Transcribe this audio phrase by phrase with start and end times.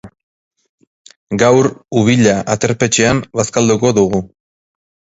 [1.43, 1.69] Gaur
[2.03, 4.27] Ubilla aterpetxean bazkalduko dugu.